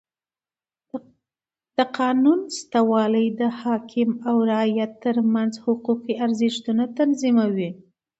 [1.77, 7.69] د قانون سته والى د حاکم او رعیت ترمنځ حقوقي ارزښتونه تنظیموي.